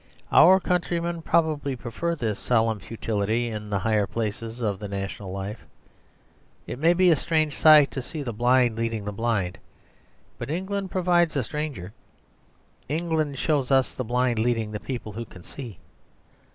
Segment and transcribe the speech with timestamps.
[0.31, 5.63] Our countrymen probably prefer this solemn futility in the higher places of the national life.
[6.65, 9.59] It may be a strange sight to see the blind leading the blind;
[10.39, 11.93] but England provides a stranger.
[12.89, 15.77] England shows us the blind leading the people who can see.